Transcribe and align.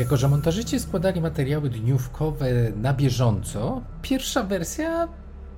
Jako, 0.00 0.16
że 0.16 0.28
montażyści 0.28 0.80
składali 0.80 1.20
materiały 1.20 1.70
dniówkowe 1.70 2.46
na 2.76 2.94
bieżąco, 2.94 3.82
pierwsza 4.02 4.42
wersja 4.42 5.08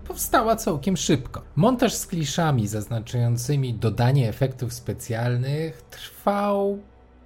powstała 0.04 0.56
całkiem 0.56 0.96
szybko. 0.96 1.42
Montaż 1.56 1.94
z 1.94 2.06
kliszami 2.06 2.68
zaznaczającymi 2.68 3.74
dodanie 3.74 4.28
efektów 4.28 4.72
specjalnych 4.72 5.82
trwał 5.82 6.78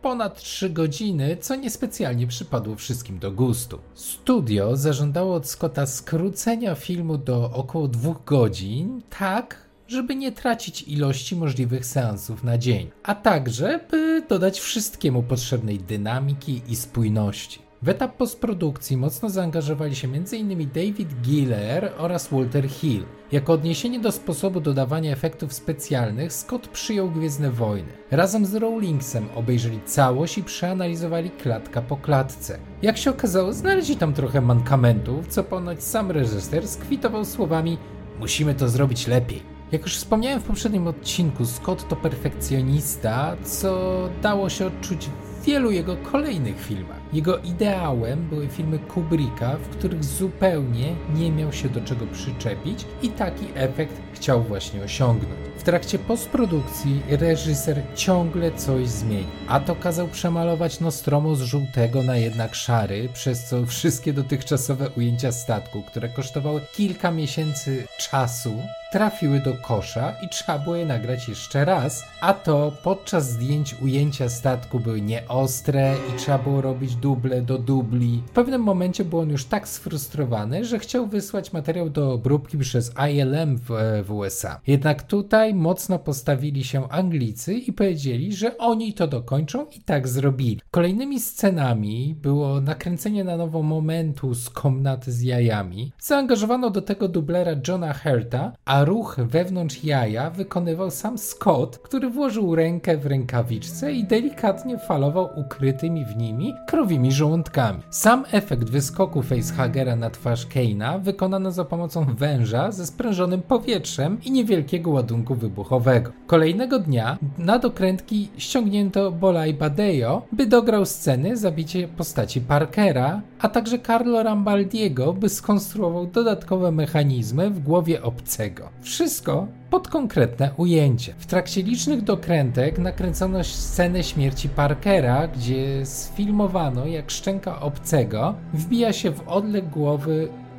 ponad 0.02 0.42
3 0.42 0.70
godziny, 0.70 1.36
co 1.40 1.54
niespecjalnie 1.54 2.26
przypadło 2.26 2.76
wszystkim 2.76 3.18
do 3.18 3.32
gustu. 3.32 3.78
Studio 3.94 4.76
zażądało 4.76 5.34
od 5.34 5.48
Scotta 5.48 5.86
skrócenia 5.86 6.74
filmu 6.74 7.18
do 7.18 7.50
około 7.52 7.88
2 7.88 8.14
godzin, 8.26 9.02
tak 9.18 9.65
żeby 9.88 10.16
nie 10.16 10.32
tracić 10.32 10.82
ilości 10.82 11.36
możliwych 11.36 11.86
seansów 11.86 12.44
na 12.44 12.58
dzień, 12.58 12.90
a 13.02 13.14
także 13.14 13.80
by 13.90 14.22
dodać 14.28 14.60
wszystkiemu 14.60 15.22
potrzebnej 15.22 15.78
dynamiki 15.78 16.62
i 16.68 16.76
spójności. 16.76 17.66
W 17.82 17.88
etap 17.88 18.16
postprodukcji 18.16 18.96
mocno 18.96 19.30
zaangażowali 19.30 19.96
się 19.96 20.08
m.in. 20.08 20.68
David 20.68 21.20
Giller 21.22 21.92
oraz 21.98 22.28
Walter 22.28 22.68
Hill. 22.68 23.04
Jako 23.32 23.52
odniesienie 23.52 24.00
do 24.00 24.12
sposobu 24.12 24.60
dodawania 24.60 25.12
efektów 25.12 25.52
specjalnych 25.52 26.32
Scott 26.32 26.68
przyjął 26.68 27.10
Gwiezdne 27.10 27.50
Wojny. 27.50 27.92
Razem 28.10 28.46
z 28.46 28.54
Rowlingsem 28.54 29.28
obejrzeli 29.34 29.80
całość 29.84 30.38
i 30.38 30.44
przeanalizowali 30.44 31.30
klatka 31.30 31.82
po 31.82 31.96
klatce. 31.96 32.58
Jak 32.82 32.98
się 32.98 33.10
okazało, 33.10 33.52
znaleźli 33.52 33.96
tam 33.96 34.14
trochę 34.14 34.40
mankamentów, 34.40 35.28
co 35.28 35.44
ponoć 35.44 35.84
sam 35.84 36.10
reżyser 36.10 36.68
skwitował 36.68 37.24
słowami 37.24 37.78
Musimy 38.20 38.54
to 38.54 38.68
zrobić 38.68 39.06
lepiej. 39.06 39.55
Jak 39.72 39.82
już 39.82 39.96
wspomniałem 39.96 40.40
w 40.40 40.44
poprzednim 40.44 40.86
odcinku, 40.86 41.46
Scott 41.46 41.88
to 41.88 41.96
perfekcjonista, 41.96 43.36
co 43.44 43.98
dało 44.22 44.48
się 44.48 44.66
odczuć 44.66 45.06
w 45.06 45.44
wielu 45.44 45.70
jego 45.70 45.96
kolejnych 45.96 46.60
filmach. 46.60 46.96
Jego 47.12 47.38
ideałem 47.38 48.28
były 48.28 48.48
filmy 48.48 48.78
Kubricka, 48.78 49.56
w 49.56 49.68
których 49.68 50.04
zupełnie 50.04 50.94
nie 51.14 51.32
miał 51.32 51.52
się 51.52 51.68
do 51.68 51.80
czego 51.80 52.06
przyczepić 52.06 52.84
i 53.02 53.08
taki 53.08 53.46
efekt 53.54 53.94
chciał 54.12 54.42
właśnie 54.42 54.82
osiągnąć. 54.82 55.34
W 55.58 55.62
trakcie 55.62 55.98
postprodukcji 55.98 57.02
reżyser 57.08 57.82
ciągle 57.94 58.52
coś 58.52 58.88
zmienił, 58.88 59.26
a 59.48 59.60
to 59.60 59.76
kazał 59.76 60.08
przemalować 60.08 60.80
Nostromo 60.80 61.34
z 61.36 61.42
żółtego 61.42 62.02
na 62.02 62.16
jednak 62.16 62.54
szary, 62.54 63.08
przez 63.12 63.44
co 63.44 63.66
wszystkie 63.66 64.12
dotychczasowe 64.12 64.90
ujęcia 64.90 65.32
statku, 65.32 65.82
które 65.82 66.08
kosztowały 66.08 66.60
kilka 66.74 67.10
miesięcy 67.10 67.86
czasu, 67.98 68.62
trafiły 68.96 69.40
do 69.40 69.54
kosza 69.54 70.12
i 70.22 70.28
trzeba 70.28 70.58
było 70.58 70.76
je 70.76 70.86
nagrać 70.86 71.28
jeszcze 71.28 71.64
raz, 71.64 72.04
a 72.20 72.32
to 72.32 72.72
podczas 72.82 73.30
zdjęć 73.30 73.76
ujęcia 73.82 74.28
statku 74.28 74.80
były 74.80 75.00
nieostre 75.00 75.94
i 76.10 76.18
trzeba 76.18 76.38
było 76.38 76.60
robić 76.60 76.96
duble 76.96 77.42
do 77.42 77.58
dubli. 77.58 78.22
W 78.26 78.30
pewnym 78.30 78.62
momencie 78.62 79.04
był 79.04 79.18
on 79.18 79.30
już 79.30 79.44
tak 79.44 79.68
sfrustrowany, 79.68 80.64
że 80.64 80.78
chciał 80.78 81.06
wysłać 81.06 81.52
materiał 81.52 81.90
do 81.90 82.12
obróbki 82.12 82.58
przez 82.58 82.92
ILM 83.10 83.56
w, 83.56 83.70
w 84.04 84.12
USA. 84.12 84.60
Jednak 84.66 85.02
tutaj 85.02 85.54
mocno 85.54 85.98
postawili 85.98 86.64
się 86.64 86.88
Anglicy 86.88 87.54
i 87.54 87.72
powiedzieli, 87.72 88.32
że 88.32 88.58
oni 88.58 88.94
to 88.94 89.06
dokończą 89.06 89.66
i 89.76 89.80
tak 89.80 90.08
zrobili. 90.08 90.60
Kolejnymi 90.70 91.20
scenami 91.20 92.16
było 92.22 92.60
nakręcenie 92.60 93.24
na 93.24 93.36
nowo 93.36 93.62
momentu 93.62 94.34
z 94.34 94.50
komnaty 94.50 95.12
z 95.12 95.22
jajami. 95.22 95.92
Zaangażowano 96.00 96.70
do 96.70 96.82
tego 96.82 97.08
dublera 97.08 97.52
Johna 97.68 97.92
Herta, 97.92 98.52
a 98.64 98.85
ruch 98.86 99.16
wewnątrz 99.18 99.84
jaja 99.84 100.30
wykonywał 100.30 100.90
sam 100.90 101.18
Scott, 101.18 101.78
który 101.78 102.10
włożył 102.10 102.54
rękę 102.54 102.96
w 102.96 103.06
rękawiczce 103.06 103.92
i 103.92 104.04
delikatnie 104.04 104.78
falował 104.78 105.28
ukrytymi 105.36 106.04
w 106.04 106.16
nimi 106.16 106.54
krowimi 106.68 107.12
żołądkami. 107.12 107.82
Sam 107.90 108.24
efekt 108.32 108.70
wyskoku 108.70 109.22
facehagera 109.22 109.96
na 109.96 110.10
twarz 110.10 110.46
Keina 110.46 110.98
wykonano 110.98 111.50
za 111.50 111.64
pomocą 111.64 112.04
węża 112.04 112.72
ze 112.72 112.86
sprężonym 112.86 113.42
powietrzem 113.42 114.18
i 114.24 114.30
niewielkiego 114.30 114.90
ładunku 114.90 115.34
wybuchowego. 115.34 116.12
Kolejnego 116.26 116.78
dnia 116.78 117.18
na 117.38 117.58
dokrętki 117.58 118.28
ściągnięto 118.36 119.12
Bolaj 119.12 119.54
Badejo, 119.54 120.22
by 120.32 120.46
dograł 120.46 120.86
sceny 120.86 121.36
zabicie 121.36 121.88
postaci 121.88 122.40
Parkera, 122.40 123.20
a 123.40 123.48
także 123.48 123.78
Carlo 123.78 124.22
Rambaldiego, 124.22 125.12
by 125.12 125.28
skonstruował 125.28 126.06
dodatkowe 126.06 126.72
mechanizmy 126.72 127.50
w 127.50 127.60
głowie 127.60 128.02
obcego. 128.02 128.65
Wszystko 128.80 129.46
pod 129.70 129.88
konkretne 129.88 130.50
ujęcie. 130.56 131.14
W 131.18 131.26
trakcie 131.26 131.62
licznych 131.62 132.02
dokrętek 132.02 132.78
nakręcono 132.78 133.44
scenę 133.44 134.04
śmierci 134.04 134.48
Parkera, 134.48 135.28
gdzie 135.28 135.86
sfilmowano 135.86 136.86
jak 136.86 137.10
szczęka 137.10 137.60
obcego 137.60 138.34
wbija 138.52 138.92
się 138.92 139.10
w 139.10 139.28
odleg 139.28 139.64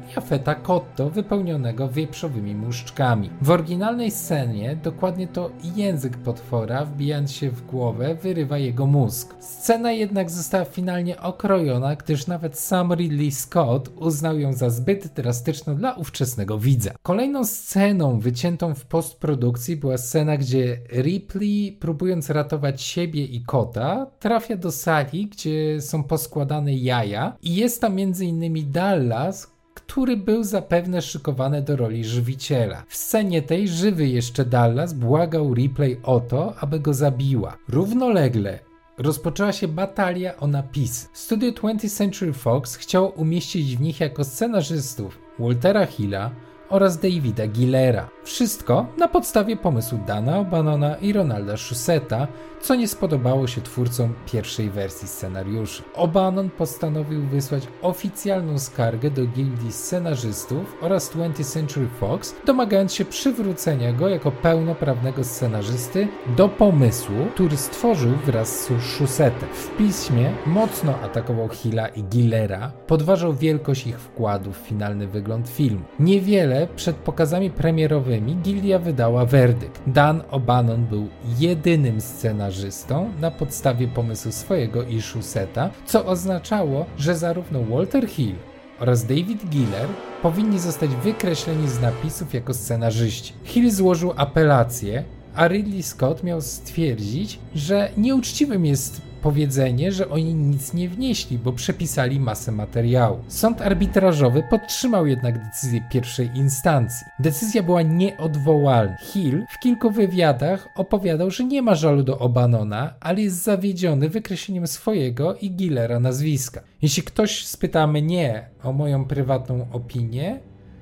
głowy 0.08 0.16
Jafeta 0.16 0.56
Kotto 0.56 1.10
wypełnionego 1.10 1.90
wieprzowymi 1.90 2.56
muszczkami. 2.56 3.30
W 3.42 3.52
oryginalnej 3.52 4.12
scenie 4.12 4.76
dokładnie 4.84 5.28
to 5.28 5.52
język 5.76 6.18
potwora 6.18 6.86
wbijając 6.86 7.32
się 7.32 7.52
w 7.52 7.66
głowę 7.66 8.16
wyrywa 8.16 8.58
jego 8.58 8.86
mózg. 8.86 9.36
Scena 9.40 9.92
jednak 9.92 10.30
została 10.30 10.66
finalnie 10.66 11.22
okrojona, 11.22 11.96
gdyż 11.96 12.28
nawet 12.28 12.60
sam 12.60 12.94
Ridley 12.94 13.32
Scott 13.32 13.90
uznał 13.96 14.40
ją 14.40 14.54
za 14.54 14.70
zbyt 14.70 15.08
drastyczną 15.08 15.76
dla 15.76 15.94
ówczesnego 15.94 16.60
widza. 16.60 16.92
Kolejną 17.04 17.46
sceną 17.46 18.20
wyciętą 18.20 18.76
w 18.76 18.86
postprodukcji 18.86 19.76
była 19.76 19.98
scena, 19.98 20.38
gdzie 20.38 20.78
Ripley 20.92 21.78
próbując 21.80 22.30
ratować 22.30 22.82
siebie 22.82 23.26
i 23.26 23.42
kota 23.42 24.08
trafia 24.20 24.58
do 24.58 24.72
sali, 24.72 25.28
gdzie 25.28 25.82
są 25.82 26.04
poskładane 26.04 26.74
jaja 26.74 27.38
i 27.42 27.56
jest 27.56 27.82
tam 27.82 27.98
m.in. 28.00 28.72
Dallas, 28.72 29.57
który 29.88 30.18
był 30.18 30.44
zapewne 30.44 31.02
szykowany 31.02 31.62
do 31.62 31.76
roli 31.76 32.06
żywiciela. 32.06 32.84
W 32.88 32.96
scenie 32.96 33.42
tej 33.42 33.68
żywy 33.68 34.08
jeszcze 34.08 34.46
Dallas 34.46 34.94
błagał 34.94 35.54
Ripley 35.54 36.00
o 36.04 36.20
to, 36.20 36.56
aby 36.60 36.80
go 36.80 36.94
zabiła. 36.94 37.58
Równolegle 37.70 38.60
rozpoczęła 38.98 39.52
się 39.52 39.68
batalia 39.68 40.38
o 40.38 40.48
napisy. 40.48 41.08
Studio 41.14 41.52
20th 41.52 41.98
Century 41.98 42.34
Fox 42.34 42.76
chciało 42.76 43.10
umieścić 43.10 43.78
w 43.78 43.82
nich 43.82 44.00
jako 44.00 44.24
scenarzystów 44.24 45.20
Waltera 45.40 45.86
Hilla 45.86 46.32
oraz 46.70 46.98
Davida 46.98 47.48
Gillera. 47.48 48.10
Wszystko 48.24 48.86
na 48.98 49.08
podstawie 49.08 49.58
pomysłu 49.58 50.00
Dana 50.08 50.44
O'Banona 50.44 50.96
i 51.02 51.14
Ronalda 51.14 51.58
Shuseta, 51.58 52.28
co 52.62 52.76
nie 52.76 52.88
spodobało 52.88 53.48
się 53.48 53.62
twórcom 53.62 54.14
pierwszej 54.32 54.70
wersji 54.70 55.08
scenariuszy. 55.08 55.84
O'Bannon 55.96 56.50
postanowił 56.50 57.22
wysłać 57.22 57.68
oficjalną 57.82 58.60
skargę 58.60 59.12
do 59.12 59.26
gildii 59.26 59.72
scenarzystów 59.72 60.76
oraz 60.82 61.16
20th 61.16 61.54
Century 61.54 61.88
Fox, 62.00 62.36
domagając 62.46 62.94
się 62.94 63.06
przywrócenia 63.06 63.94
go 63.94 64.10
jako 64.10 64.32
pełnoprawnego 64.32 65.24
scenarzysty 65.24 66.08
do 66.38 66.50
pomysłu, 66.50 67.16
który 67.34 67.58
stworzył 67.58 68.12
wraz 68.26 68.60
z 68.60 68.72
Shusetem. 68.82 69.50
W 69.54 69.78
piśmie 69.78 70.32
mocno 70.46 71.00
atakował 71.00 71.50
Hilla 71.50 71.88
i 71.88 72.04
Gillera, 72.04 72.72
podważał 72.88 73.34
wielkość 73.34 73.88
ich 73.88 74.00
wkładu 74.00 74.52
w 74.52 74.58
finalny 74.58 75.08
wygląd 75.08 75.50
filmu. 75.50 75.82
Niewiele 76.00 76.57
przed 76.66 76.96
pokazami 76.96 77.50
premierowymi 77.50 78.36
gildia 78.36 78.80
wydała 78.80 79.26
werdykt. 79.26 79.82
Dan 79.88 80.22
O'Bannon 80.32 80.78
był 80.78 81.08
jedynym 81.40 82.02
scenarzystą 82.02 83.10
na 83.22 83.32
podstawie 83.32 83.88
pomysłu 83.88 84.32
swojego 84.32 84.84
i 84.84 85.02
Shuseta, 85.02 85.70
co 85.86 86.06
oznaczało, 86.06 86.86
że 86.98 87.16
zarówno 87.16 87.64
Walter 87.64 88.08
Hill 88.08 88.36
oraz 88.80 89.06
David 89.06 89.50
Giller 89.50 89.88
powinni 90.22 90.60
zostać 90.60 90.90
wykreśleni 90.90 91.70
z 91.70 91.82
napisów 91.82 92.34
jako 92.34 92.54
scenarzyści. 92.54 93.34
Hill 93.44 93.72
złożył 93.72 94.14
apelację, 94.16 95.04
a 95.38 95.48
Ridley 95.48 95.84
Scott 95.84 96.24
miał 96.24 96.42
stwierdzić, 96.42 97.40
że 97.56 97.90
nieuczciwym 97.98 98.66
jest 98.66 99.02
powiedzenie, 99.22 99.92
że 99.92 100.10
oni 100.10 100.34
nic 100.34 100.74
nie 100.74 100.90
wnieśli, 100.90 101.38
bo 101.38 101.54
przepisali 101.54 102.20
masę 102.20 102.52
materiału. 102.52 103.20
Sąd 103.28 103.62
arbitrażowy 103.62 104.44
podtrzymał 104.50 105.08
jednak 105.08 105.46
decyzję 105.46 105.82
pierwszej 105.92 106.30
instancji. 106.36 107.08
Decyzja 107.20 107.64
była 107.64 107.82
nieodwołalna. 107.82 108.98
Hill 108.98 109.46
w 109.50 109.60
kilku 109.60 109.92
wywiadach 109.92 110.68
opowiadał, 110.76 111.32
że 111.32 111.44
nie 111.44 111.62
ma 111.62 111.76
żalu 111.76 112.04
do 112.04 112.20
Obanona, 112.20 112.94
ale 113.00 113.22
jest 113.22 113.44
zawiedziony 113.44 114.10
wykreśleniem 114.10 114.68
swojego 114.68 115.36
i 115.36 115.52
Gillera 115.52 116.00
nazwiska. 116.00 116.62
Jeśli 116.82 117.04
ktoś 117.04 117.46
spyta 117.46 117.88
mnie 117.88 118.50
o 118.64 118.74
moją 118.74 119.06
prywatną 119.06 119.68
opinię, 119.72 120.40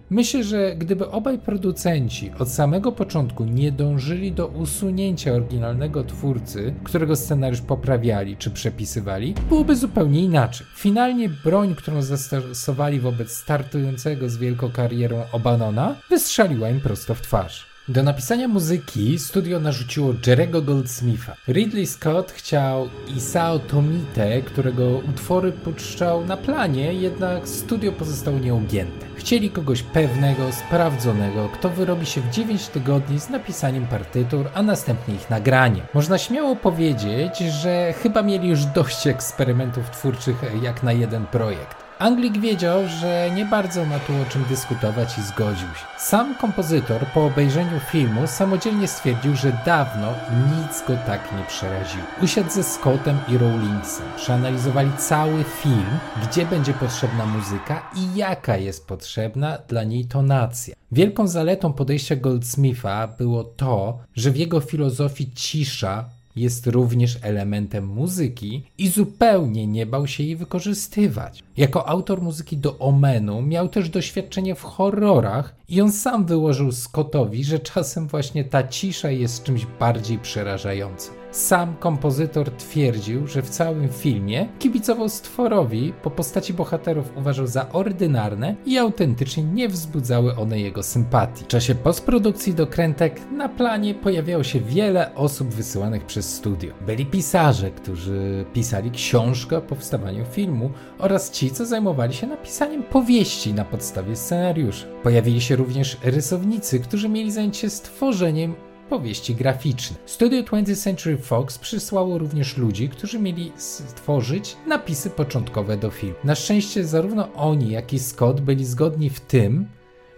Myślę, 0.10 0.44
że 0.44 0.76
gdyby 0.76 1.10
obaj 1.10 1.40
producenci 1.40 2.32
od 2.40 2.50
samego 2.50 2.92
początku 2.92 3.46
nie 3.46 3.72
dążyli 3.72 4.32
do 4.32 4.48
usunięcia 4.48 5.32
oryginalnego 5.32 6.04
twórcy, 6.04 6.74
którego 6.84 7.16
scenariusz 7.16 7.62
poprawiali 7.62 8.38
czy 8.38 8.52
przepisywali, 8.52 9.36
byłoby 9.50 9.76
zupełnie 9.76 10.22
inaczej. 10.22 10.68
Finalnie 10.76 11.30
broń, 11.30 11.76
którą 11.76 12.02
zastosowali 12.02 13.00
wobec 13.00 13.32
startującego 13.32 14.30
z 14.30 14.38
wielką 14.38 14.72
karierą 14.72 15.24
Obanona, 15.32 15.96
wystrzeliła 16.10 16.70
im 16.70 16.82
prosto 16.82 17.16
w 17.16 17.22
twarz. 17.22 17.75
Do 17.90 18.04
napisania 18.04 18.48
muzyki 18.48 19.20
studio 19.20 19.60
narzuciło 19.60 20.14
Jerego 20.28 20.62
Goldsmitha. 20.62 21.36
Ridley 21.48 21.88
Scott 21.88 22.32
chciał 22.32 22.90
Isao 23.18 23.60
Tomite, 23.60 24.42
którego 24.42 24.98
utwory 24.98 25.52
puszczał 25.52 26.26
na 26.26 26.38
planie, 26.38 26.94
jednak 26.94 27.48
studio 27.48 27.92
pozostało 27.92 28.40
nieugięte. 28.40 29.06
Chcieli 29.16 29.50
kogoś 29.50 29.84
pewnego, 29.84 30.52
sprawdzonego, 30.52 31.50
kto 31.54 31.70
wyrobi 31.70 32.06
się 32.06 32.22
w 32.22 32.30
9 32.30 32.68
tygodni 32.68 33.20
z 33.20 33.30
napisaniem 33.30 33.88
partytur, 33.88 34.50
a 34.54 34.64
następnie 34.64 35.16
ich 35.16 35.30
nagranie. 35.30 35.82
Można 35.94 36.18
śmiało 36.18 36.56
powiedzieć, 36.56 37.38
że 37.38 37.94
chyba 38.04 38.22
mieli 38.22 38.50
już 38.50 38.66
dość 38.66 39.08
eksperymentów 39.08 39.90
twórczych 39.90 40.36
jak 40.62 40.84
na 40.84 40.94
jeden 40.94 41.26
projekt. 41.26 41.85
Anglik 42.00 42.38
wiedział, 42.40 42.88
że 42.88 43.32
nie 43.36 43.46
bardzo 43.46 43.86
ma 43.86 44.00
tu 44.00 44.14
o 44.22 44.26
czym 44.26 44.44
dyskutować 44.50 45.18
i 45.18 45.22
zgodził 45.22 45.68
się. 45.68 45.86
Sam 45.98 46.36
kompozytor 46.36 47.06
po 47.14 47.26
obejrzeniu 47.26 47.80
filmu 47.80 48.28
samodzielnie 48.28 48.88
stwierdził, 48.88 49.36
że 49.36 49.58
dawno 49.66 50.14
nic 50.32 50.88
go 50.88 50.98
tak 51.06 51.32
nie 51.38 51.46
przeraził. 51.48 52.02
Usiadł 52.24 52.50
ze 52.50 52.64
Scottem 52.64 53.18
i 53.28 53.38
Rawlingsem, 53.38 54.06
przeanalizowali 54.18 54.92
cały 54.98 55.44
film, 55.44 56.00
gdzie 56.24 56.46
będzie 56.46 56.74
potrzebna 56.74 57.26
muzyka 57.26 57.90
i 57.96 58.18
jaka 58.18 58.58
jest 58.58 58.88
potrzebna 58.88 59.58
dla 59.68 59.84
niej 59.84 60.06
tonacja. 60.06 60.76
Wielką 60.92 61.28
zaletą 61.28 61.74
podejścia 61.74 62.16
Goldsmitha 62.16 63.08
było 63.08 63.44
to, 63.44 64.00
że 64.16 64.32
w 64.32 64.38
jego 64.38 64.60
filozofii 64.60 65.32
cisza 65.36 66.06
jest 66.36 66.68
również 66.68 67.18
elementem 67.22 67.88
muzyki 67.88 68.64
i 68.78 68.88
zupełnie 68.88 69.68
nie 69.68 69.86
bał 69.86 70.08
się 70.08 70.24
jej 70.24 70.36
wykorzystywać. 70.36 71.44
Jako 71.58 71.88
autor 71.88 72.22
muzyki 72.22 72.58
do 72.58 72.80
Omenu 72.80 73.42
miał 73.42 73.70
też 73.70 73.90
doświadczenie 73.90 74.56
w 74.56 74.62
horrorach 74.62 75.56
i 75.70 75.82
on 75.82 75.92
sam 75.92 76.26
wyłożył 76.26 76.72
Scottowi, 76.72 77.44
że 77.44 77.60
czasem 77.60 78.08
właśnie 78.08 78.44
ta 78.44 78.68
cisza 78.68 79.12
jest 79.12 79.44
czymś 79.44 79.66
bardziej 79.80 80.20
przerażającym. 80.20 81.25
Sam 81.36 81.76
kompozytor 81.76 82.52
twierdził, 82.52 83.28
że 83.28 83.42
w 83.42 83.50
całym 83.50 83.90
filmie 83.90 84.48
kibicował 84.60 85.10
stworowi, 85.10 85.94
po 86.04 86.12
postaci 86.12 86.54
bohaterów 86.54 87.18
uważał 87.18 87.48
za 87.48 87.72
ordynarne 87.72 88.56
i 88.66 88.78
autentycznie 88.78 89.44
nie 89.44 89.70
wzbudzały 89.70 90.36
one 90.36 90.60
jego 90.60 90.84
sympatii. 90.84 91.44
W 91.44 91.48
czasie 91.48 91.76
postprodukcji 91.76 92.54
dokrętek 92.54 93.22
na 93.32 93.50
planie 93.50 93.94
pojawiało 93.94 94.44
się 94.44 94.60
wiele 94.60 95.16
osób 95.16 95.48
wysyłanych 95.48 96.06
przez 96.06 96.36
studio. 96.36 96.74
Byli 96.86 97.06
pisarze, 97.06 97.72
którzy 97.72 98.46
pisali 98.54 98.92
książkę 98.92 99.58
o 99.58 99.62
powstawaniu 99.62 100.26
filmu 100.26 100.72
oraz 101.00 101.32
ci, 101.32 101.52
co 101.52 101.66
zajmowali 101.66 102.14
się 102.14 102.28
napisaniem 102.28 102.84
powieści 102.84 103.54
na 103.54 103.66
podstawie 103.66 104.16
scenariuszy. 104.16 104.86
Pojawili 105.04 105.42
się 105.42 105.56
również 105.56 105.98
rysownicy, 106.04 106.80
którzy 106.80 107.10
mieli 107.10 107.32
zająć 107.32 107.58
się 107.58 107.70
stworzeniem 107.70 108.56
powieści 108.90 109.36
graficzne. 109.36 109.98
Studio 110.06 110.44
20th 110.44 110.84
Century 110.84 111.18
Fox 111.18 111.58
przysłało 111.58 112.18
również 112.18 112.58
ludzi, 112.58 112.90
którzy 112.90 113.20
mieli 113.20 113.52
stworzyć 113.56 114.58
napisy 114.68 115.10
początkowe 115.10 115.78
do 115.78 115.90
filmu. 115.90 116.16
Na 116.24 116.36
szczęście 116.36 116.84
zarówno 116.84 117.34
oni, 117.34 117.70
jak 117.72 117.94
i 117.94 118.00
Scott 118.00 118.42
byli 118.42 118.66
zgodni 118.66 119.10
w 119.10 119.20
tym, 119.20 119.68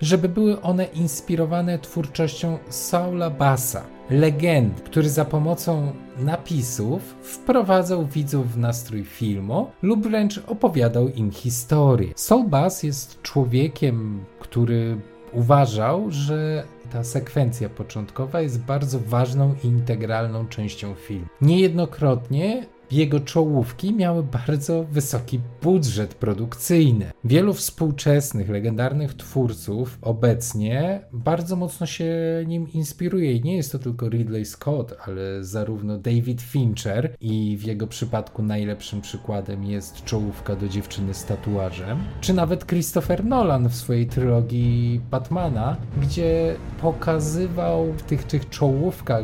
żeby 0.01 0.29
były 0.29 0.61
one 0.61 0.85
inspirowane 0.85 1.79
twórczością 1.79 2.57
Saula 2.69 3.29
Bassa, 3.29 3.85
legend, 4.09 4.81
który 4.81 5.09
za 5.09 5.25
pomocą 5.25 5.93
napisów 6.19 7.15
wprowadzał 7.21 8.05
widzów 8.05 8.53
w 8.53 8.57
nastrój 8.57 9.03
filmu 9.03 9.71
lub 9.81 10.07
wręcz 10.07 10.41
opowiadał 10.47 11.09
im 11.09 11.31
historię. 11.31 12.13
Saul 12.15 12.47
Bass 12.47 12.83
jest 12.83 13.21
człowiekiem, 13.21 14.25
który 14.39 15.01
uważał, 15.31 16.11
że 16.11 16.63
ta 16.91 17.03
sekwencja 17.03 17.69
początkowa 17.69 18.41
jest 18.41 18.59
bardzo 18.59 18.99
ważną 18.99 19.55
i 19.63 19.67
integralną 19.67 20.47
częścią 20.47 20.95
filmu. 20.95 21.25
Niejednokrotnie 21.41 22.65
jego 22.91 23.19
czołówki 23.19 23.93
miały 23.93 24.23
bardzo 24.23 24.83
wysoki 24.83 25.39
budżet 25.61 26.15
produkcyjny. 26.15 27.11
Wielu 27.23 27.53
współczesnych, 27.53 28.49
legendarnych 28.49 29.13
twórców 29.13 29.97
obecnie 30.01 31.01
bardzo 31.11 31.55
mocno 31.55 31.85
się 31.85 32.13
nim 32.47 32.67
inspiruje 32.73 33.33
i 33.33 33.41
nie 33.41 33.55
jest 33.57 33.71
to 33.71 33.79
tylko 33.79 34.09
Ridley 34.09 34.45
Scott, 34.45 34.93
ale 35.05 35.43
zarówno 35.43 35.97
David 35.97 36.41
Fincher 36.41 37.15
i 37.21 37.57
w 37.59 37.63
jego 37.63 37.87
przypadku 37.87 38.43
najlepszym 38.43 39.01
przykładem 39.01 39.63
jest 39.63 40.03
czołówka 40.03 40.55
do 40.55 40.67
dziewczyny 40.67 41.13
z 41.13 41.25
tatuażem, 41.25 41.99
czy 42.21 42.33
nawet 42.33 42.65
Christopher 42.65 43.25
Nolan 43.25 43.69
w 43.69 43.75
swojej 43.75 44.07
trylogii 44.07 45.01
Batmana, 45.11 45.77
gdzie 46.01 46.55
pokazywał 46.81 47.93
w 47.93 48.01
tych, 48.01 48.23
tych 48.23 48.49
czołówkach, 48.49 49.23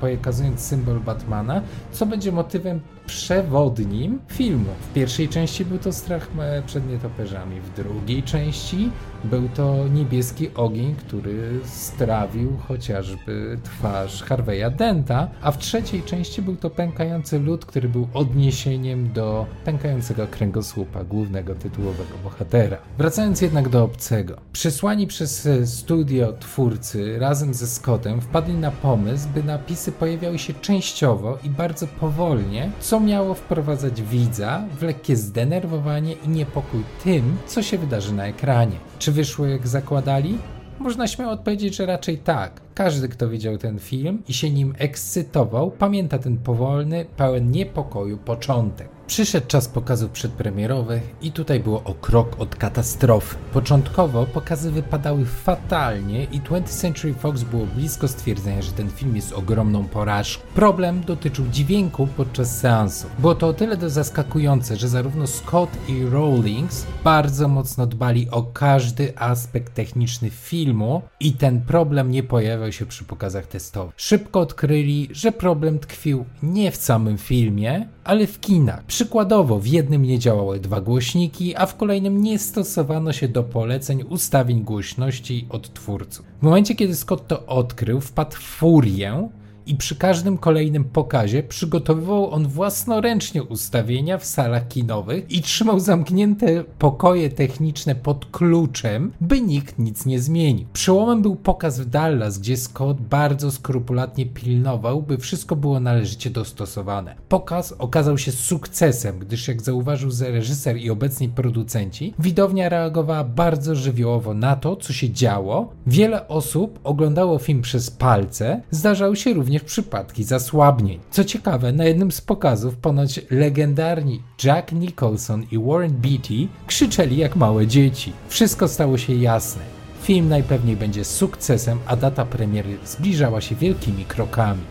pokazując 0.00 0.60
symbol 0.60 1.00
Batmana, 1.00 1.62
co 1.92 2.06
będzie 2.06 2.32
motywem 2.32 2.80
przewodnim 3.10 4.18
filmu. 4.28 4.70
W 4.90 4.92
pierwszej 4.92 5.28
części 5.28 5.64
był 5.64 5.78
to 5.78 5.92
strach 5.92 6.28
przed 6.66 6.90
nietoperzami, 6.90 7.60
w 7.60 7.74
drugiej 7.76 8.22
części 8.22 8.90
był 9.24 9.48
to 9.48 9.88
niebieski 9.88 10.50
ogień, 10.54 10.94
który 10.94 11.60
strawił 11.64 12.56
chociażby 12.68 13.58
twarz 13.64 14.22
Harveya 14.22 14.70
Denta, 14.76 15.28
a 15.42 15.52
w 15.52 15.58
trzeciej 15.58 16.02
części 16.02 16.42
był 16.42 16.56
to 16.56 16.70
pękający 16.70 17.38
lód, 17.38 17.66
który 17.66 17.88
był 17.88 18.08
odniesieniem 18.14 19.12
do 19.12 19.46
pękającego 19.64 20.26
kręgosłupa 20.26 21.04
głównego 21.04 21.54
tytułowego 21.54 22.10
bohatera. 22.24 22.76
Wracając 22.98 23.40
jednak 23.40 23.68
do 23.68 23.84
obcego. 23.84 24.36
Przysłani 24.52 25.06
przez 25.06 25.48
studio 25.64 26.32
twórcy 26.32 27.18
razem 27.18 27.54
ze 27.54 27.66
Scottem 27.66 28.20
wpadli 28.20 28.54
na 28.54 28.70
pomysł, 28.70 29.28
by 29.34 29.42
napisy 29.42 29.92
pojawiały 29.92 30.38
się 30.38 30.54
częściowo 30.54 31.38
i 31.44 31.50
bardzo 31.50 31.86
powolnie, 31.86 32.70
co 32.80 33.00
miało 33.00 33.34
wprowadzać 33.34 34.02
widza 34.02 34.64
w 34.78 34.82
lekkie 34.82 35.16
zdenerwowanie 35.16 36.12
i 36.12 36.28
niepokój 36.28 36.82
tym, 37.04 37.36
co 37.46 37.62
się 37.62 37.78
wydarzy 37.78 38.14
na 38.14 38.26
ekranie. 38.26 38.89
Czy 39.00 39.12
wyszło 39.12 39.46
jak 39.46 39.68
zakładali? 39.68 40.38
Można 40.78 41.08
śmiało 41.08 41.32
odpowiedzieć, 41.32 41.76
że 41.76 41.86
raczej 41.86 42.18
tak. 42.18 42.60
Każdy, 42.80 43.08
kto 43.08 43.28
widział 43.28 43.58
ten 43.58 43.78
film 43.78 44.22
i 44.28 44.34
się 44.34 44.50
nim 44.50 44.74
ekscytował, 44.78 45.70
pamięta 45.70 46.18
ten 46.18 46.38
powolny, 46.38 47.06
pełen 47.16 47.50
niepokoju 47.50 48.18
początek. 48.18 48.88
Przyszedł 49.10 49.46
czas 49.46 49.68
pokazów 49.68 50.10
przedpremierowych 50.10 51.02
i 51.22 51.32
tutaj 51.32 51.60
było 51.60 51.84
o 51.84 51.94
krok 51.94 52.40
od 52.40 52.56
katastrofy. 52.56 53.36
Początkowo 53.52 54.26
pokazy 54.26 54.70
wypadały 54.70 55.24
fatalnie 55.24 56.24
i 56.24 56.40
20th 56.40 56.80
Century 56.80 57.14
Fox 57.14 57.42
było 57.42 57.66
blisko 57.66 58.08
stwierdzenia, 58.08 58.62
że 58.62 58.72
ten 58.72 58.90
film 58.90 59.16
jest 59.16 59.32
ogromną 59.32 59.84
porażką. 59.84 60.42
Problem 60.54 61.00
dotyczył 61.06 61.44
dźwięku 61.52 62.06
podczas 62.16 62.58
seansu. 62.58 63.06
Było 63.18 63.34
to 63.34 63.48
o 63.48 63.52
tyle 63.52 63.90
zaskakujące, 63.90 64.76
że 64.76 64.88
zarówno 64.88 65.26
Scott 65.26 65.70
i 65.88 66.04
Rawlings 66.06 66.86
bardzo 67.04 67.48
mocno 67.48 67.86
dbali 67.86 68.30
o 68.30 68.42
każdy 68.42 69.18
aspekt 69.18 69.74
techniczny 69.74 70.30
filmu 70.30 71.02
i 71.20 71.32
ten 71.32 71.60
problem 71.60 72.10
nie 72.10 72.22
pojawiał 72.22 72.69
się 72.72 72.86
przy 72.86 73.04
pokazach 73.04 73.46
testowych. 73.46 73.94
Szybko 73.96 74.40
odkryli, 74.40 75.08
że 75.12 75.32
problem 75.32 75.78
tkwił 75.78 76.24
nie 76.42 76.70
w 76.70 76.76
samym 76.76 77.18
filmie, 77.18 77.88
ale 78.04 78.26
w 78.26 78.40
kinach. 78.40 78.84
Przykładowo 78.84 79.58
w 79.58 79.66
jednym 79.66 80.02
nie 80.02 80.18
działały 80.18 80.60
dwa 80.60 80.80
głośniki, 80.80 81.56
a 81.56 81.66
w 81.66 81.76
kolejnym 81.76 82.22
nie 82.22 82.38
stosowano 82.38 83.12
się 83.12 83.28
do 83.28 83.42
poleceń 83.42 84.02
ustawień 84.02 84.62
głośności 84.64 85.46
od 85.50 85.74
twórców. 85.74 86.26
W 86.40 86.42
momencie, 86.42 86.74
kiedy 86.74 86.96
Scott 86.96 87.26
to 87.26 87.46
odkrył, 87.46 88.00
wpadł 88.00 88.36
w 88.36 88.40
furię 88.40 89.28
i 89.66 89.74
przy 89.74 89.96
każdym 89.96 90.38
kolejnym 90.38 90.84
pokazie 90.84 91.42
przygotowywał 91.42 92.30
on 92.30 92.48
własnoręcznie 92.48 93.42
ustawienia 93.42 94.18
w 94.18 94.24
salach 94.24 94.68
kinowych 94.68 95.30
i 95.30 95.42
trzymał 95.42 95.80
zamknięte 95.80 96.64
pokoje 96.78 97.30
techniczne 97.30 97.94
pod 97.94 98.26
kluczem, 98.30 99.12
by 99.20 99.40
nikt 99.40 99.78
nic 99.78 100.06
nie 100.06 100.20
zmienił. 100.20 100.66
Przełomem 100.72 101.22
był 101.22 101.36
pokaz 101.36 101.80
w 101.80 101.84
Dallas, 101.84 102.38
gdzie 102.38 102.56
Scott 102.56 103.00
bardzo 103.00 103.50
skrupulatnie 103.50 104.26
pilnował, 104.26 105.02
by 105.02 105.18
wszystko 105.18 105.56
było 105.56 105.80
należycie 105.80 106.30
dostosowane. 106.30 107.14
Pokaz 107.28 107.72
okazał 107.78 108.18
się 108.18 108.32
sukcesem, 108.32 109.18
gdyż 109.18 109.48
jak 109.48 109.62
zauważył 109.62 110.10
reżyser 110.20 110.76
i 110.76 110.90
obecni 110.90 111.28
producenci, 111.28 112.14
widownia 112.18 112.68
reagowała 112.68 113.24
bardzo 113.24 113.74
żywiołowo 113.74 114.34
na 114.34 114.56
to, 114.56 114.76
co 114.76 114.92
się 114.92 115.10
działo. 115.10 115.72
Wiele 115.86 116.28
osób 116.28 116.80
oglądało 116.84 117.38
film 117.38 117.62
przez 117.62 117.90
palce, 117.90 118.62
zdarzały 118.70 119.16
się 119.16 119.32
również 119.32 119.49
również 119.50 119.72
przypadki 119.72 120.24
zasłabnień. 120.24 121.00
Co 121.10 121.24
ciekawe, 121.24 121.72
na 121.72 121.84
jednym 121.84 122.12
z 122.12 122.20
pokazów 122.20 122.76
ponoć 122.76 123.20
legendarni 123.30 124.22
Jack 124.44 124.72
Nicholson 124.72 125.46
i 125.50 125.58
Warren 125.58 125.92
Beatty 125.92 126.48
krzyczeli 126.66 127.16
jak 127.16 127.36
małe 127.36 127.66
dzieci. 127.66 128.12
Wszystko 128.28 128.68
stało 128.68 128.98
się 128.98 129.14
jasne. 129.14 129.62
Film 130.02 130.28
najpewniej 130.28 130.76
będzie 130.76 131.04
sukcesem, 131.04 131.78
a 131.86 131.96
data 131.96 132.24
premiery 132.24 132.78
zbliżała 132.84 133.40
się 133.40 133.54
wielkimi 133.54 134.04
krokami. 134.04 134.62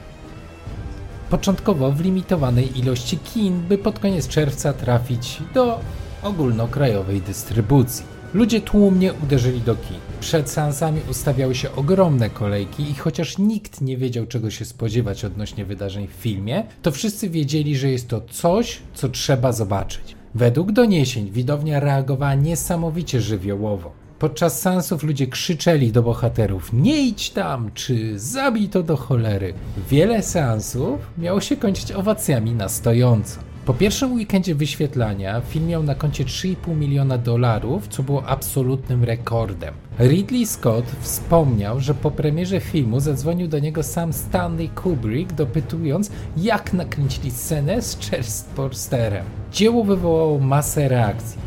Początkowo 1.29 1.91
w 1.91 2.01
limitowanej 2.01 2.79
ilości 2.79 3.17
kin, 3.17 3.61
by 3.69 3.77
pod 3.77 3.99
koniec 3.99 4.27
czerwca 4.27 4.73
trafić 4.73 5.37
do 5.53 5.79
ogólnokrajowej 6.23 7.21
dystrybucji. 7.21 8.18
Ludzie 8.33 8.61
tłumnie 8.61 9.13
uderzyli 9.13 9.61
do 9.61 9.75
kin. 9.75 9.97
Przed 10.19 10.49
seansami 10.49 11.01
ustawiały 11.11 11.55
się 11.55 11.75
ogromne 11.75 12.29
kolejki 12.29 12.91
i 12.91 12.95
chociaż 12.95 13.37
nikt 13.37 13.81
nie 13.81 13.97
wiedział 13.97 14.25
czego 14.25 14.49
się 14.49 14.65
spodziewać 14.65 15.25
odnośnie 15.25 15.65
wydarzeń 15.65 16.07
w 16.07 16.11
filmie, 16.11 16.63
to 16.81 16.91
wszyscy 16.91 17.29
wiedzieli, 17.29 17.77
że 17.77 17.89
jest 17.89 18.07
to 18.07 18.21
coś, 18.21 18.79
co 18.93 19.09
trzeba 19.09 19.51
zobaczyć. 19.51 20.15
Według 20.35 20.71
doniesień 20.71 21.31
widownia 21.31 21.79
reagowała 21.79 22.35
niesamowicie 22.35 23.21
żywiołowo. 23.21 23.91
Podczas 24.19 24.61
seansów 24.61 25.03
ludzie 25.03 25.27
krzyczeli 25.27 25.91
do 25.91 26.03
bohaterów: 26.03 26.73
Nie 26.73 27.01
idź 27.07 27.29
tam, 27.29 27.71
czy 27.73 28.19
zabij 28.19 28.69
to 28.69 28.83
do 28.83 28.97
cholery. 28.97 29.53
Wiele 29.89 30.23
seansów 30.23 30.99
miało 31.17 31.41
się 31.41 31.57
kończyć 31.57 31.91
owacjami 31.91 32.51
na 32.51 32.69
stojąco. 32.69 33.48
Po 33.69 33.73
pierwszym 33.73 34.13
weekendzie 34.13 34.55
wyświetlania 34.55 35.41
film 35.41 35.67
miał 35.67 35.83
na 35.83 35.95
koncie 35.95 36.25
3,5 36.25 36.75
miliona 36.75 37.17
dolarów, 37.17 37.87
co 37.87 38.03
było 38.03 38.25
absolutnym 38.25 39.03
rekordem. 39.03 39.73
Ridley 39.99 40.45
Scott 40.45 40.85
wspomniał, 40.99 41.79
że 41.79 41.93
po 41.93 42.11
premierze 42.11 42.59
filmu 42.59 42.99
zadzwonił 42.99 43.47
do 43.47 43.59
niego 43.59 43.83
sam 43.83 44.13
Stanley 44.13 44.69
Kubrick, 44.69 45.33
dopytując, 45.33 46.11
jak 46.37 46.73
nakręcili 46.73 47.31
scenę 47.31 47.81
z 47.81 47.99
Chestporsterem. 47.99 49.25
Dzieło 49.51 49.83
wywołało 49.83 50.39
masę 50.39 50.87
reakcji, 50.87 51.41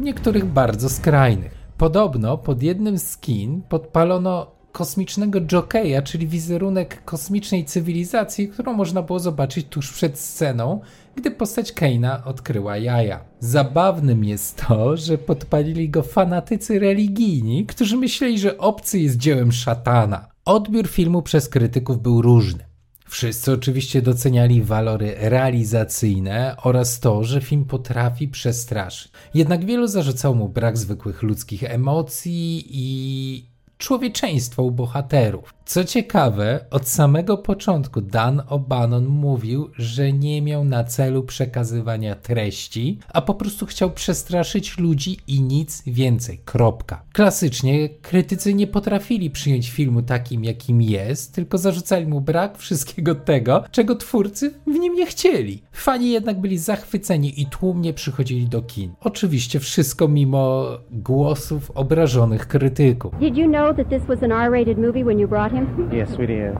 niektórych 0.00 0.44
bardzo 0.44 0.88
skrajnych. 0.88 1.54
Podobno 1.78 2.38
pod 2.38 2.62
jednym 2.62 2.98
z 2.98 3.18
kin 3.18 3.62
podpalono 3.68 4.62
kosmicznego 4.72 5.40
jokeja, 5.40 6.02
czyli 6.02 6.26
wizerunek 6.26 7.04
kosmicznej 7.04 7.64
cywilizacji, 7.64 8.48
którą 8.48 8.72
można 8.72 9.02
było 9.02 9.18
zobaczyć 9.18 9.66
tuż 9.66 9.92
przed 9.92 10.18
sceną, 10.18 10.80
gdy 11.16 11.30
postać 11.30 11.72
Keina 11.72 12.24
odkryła 12.24 12.76
jaja. 12.76 13.24
Zabawnym 13.40 14.24
jest 14.24 14.64
to, 14.68 14.96
że 14.96 15.18
podpalili 15.18 15.88
go 15.90 16.02
fanatycy 16.02 16.78
religijni, 16.78 17.66
którzy 17.66 17.96
myśleli, 17.96 18.38
że 18.38 18.58
obcy 18.58 18.98
jest 18.98 19.16
dziełem 19.16 19.52
szatana. 19.52 20.28
Odbiór 20.44 20.88
filmu 20.88 21.22
przez 21.22 21.48
krytyków 21.48 22.02
był 22.02 22.22
różny. 22.22 22.64
Wszyscy 23.08 23.52
oczywiście 23.52 24.02
doceniali 24.02 24.62
walory 24.62 25.14
realizacyjne 25.18 26.56
oraz 26.62 27.00
to, 27.00 27.24
że 27.24 27.40
film 27.40 27.64
potrafi 27.64 28.28
przestraszyć. 28.28 29.12
Jednak 29.34 29.64
wielu 29.64 29.86
zarzucało 29.86 30.34
mu 30.34 30.48
brak 30.48 30.78
zwykłych 30.78 31.22
ludzkich 31.22 31.64
emocji 31.64 32.64
i 32.70 33.46
człowieczeństwo 33.78 34.62
u 34.62 34.70
bohaterów. 34.70 35.54
Co 35.64 35.84
ciekawe, 35.84 36.64
od 36.70 36.88
samego 36.88 37.38
początku 37.38 38.00
Dan 38.00 38.42
O'Bannon 38.50 39.08
mówił, 39.08 39.70
że 39.78 40.12
nie 40.12 40.42
miał 40.42 40.64
na 40.64 40.84
celu 40.84 41.22
przekazywania 41.22 42.14
treści, 42.14 42.98
a 43.12 43.22
po 43.22 43.34
prostu 43.34 43.66
chciał 43.66 43.90
przestraszyć 43.90 44.78
ludzi 44.78 45.16
i 45.26 45.42
nic 45.42 45.82
więcej. 45.86 46.40
Kropka. 46.44 47.02
Klasycznie 47.12 47.88
krytycy 47.88 48.54
nie 48.54 48.66
potrafili 48.66 49.30
przyjąć 49.30 49.70
filmu 49.70 50.02
takim, 50.02 50.44
jakim 50.44 50.82
jest, 50.82 51.34
tylko 51.34 51.58
zarzucali 51.58 52.06
mu 52.06 52.20
brak 52.20 52.58
wszystkiego 52.58 53.14
tego, 53.14 53.64
czego 53.70 53.96
twórcy 53.96 54.54
w 54.66 54.78
nim 54.78 54.94
nie 54.94 55.06
chcieli. 55.06 55.62
Fani 55.72 56.10
jednak 56.10 56.40
byli 56.40 56.58
zachwyceni 56.58 57.40
i 57.40 57.46
tłumnie 57.46 57.94
przychodzili 57.94 58.48
do 58.48 58.62
kin. 58.62 58.92
Oczywiście 59.00 59.60
wszystko 59.60 60.08
mimo 60.08 60.66
głosów 60.90 61.70
obrażonych 61.70 62.48
krytyków. 62.48 63.18
Did 63.20 63.36
you 63.36 63.48
know 63.48 63.76
that 63.76 63.88
this 63.88 64.02
was 64.08 64.22
an 64.22 64.32
R-rated 64.32 64.78
movie 64.78 65.04
when 65.04 65.18
you 65.18 65.28
brought 65.28 65.51
him? 65.52 65.90
Yes, 65.92 66.16
we 66.16 66.26
did. 66.26 66.56